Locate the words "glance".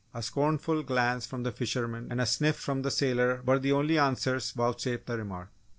0.81-1.27